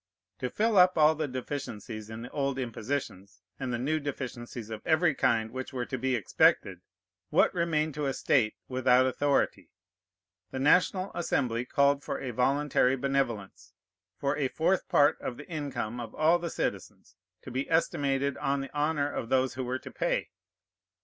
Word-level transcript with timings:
To 0.39 0.49
fill 0.49 0.77
up 0.79 0.97
all 0.97 1.13
the 1.13 1.27
deficiencies 1.27 2.09
in 2.09 2.23
the 2.23 2.31
old 2.31 2.57
impositions, 2.57 3.43
and 3.59 3.71
the 3.71 3.77
new 3.77 3.99
deficiencies 3.99 4.71
of 4.71 4.81
every 4.83 5.13
kind 5.13 5.51
which 5.51 5.71
were 5.73 5.85
to 5.85 5.97
be 5.99 6.15
expected, 6.15 6.81
what 7.29 7.53
remained 7.53 7.93
to 7.93 8.07
a 8.07 8.13
state 8.15 8.55
without 8.67 9.05
authority? 9.05 9.69
The 10.49 10.57
National 10.57 11.11
Assembly 11.13 11.65
called 11.65 12.03
for 12.03 12.19
a 12.19 12.31
voluntary 12.31 12.95
benevolence, 12.95 13.73
for 14.17 14.35
a 14.37 14.47
fourth 14.47 14.89
part 14.89 15.21
of 15.21 15.37
the 15.37 15.47
income 15.47 15.99
of 15.99 16.15
all 16.15 16.39
the 16.39 16.49
citizens, 16.49 17.15
to 17.43 17.51
be 17.51 17.69
estimated 17.69 18.37
on 18.37 18.61
the 18.61 18.73
honor 18.75 19.13
of 19.13 19.29
those 19.29 19.53
who 19.53 19.63
were 19.63 19.77
to 19.77 19.91
pay. 19.91 20.31